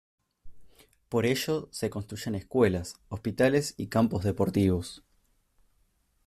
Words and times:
Por 1.09 1.27
ello 1.27 1.69
se 1.71 1.91
construyen 1.91 2.33
escuelas, 2.33 2.95
hospitales 3.09 3.75
y 3.77 3.85
campos 3.85 4.23
deportivos. 4.23 5.03